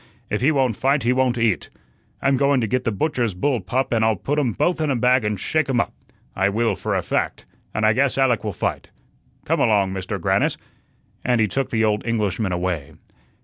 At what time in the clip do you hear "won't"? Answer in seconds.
0.51-0.75, 1.13-1.37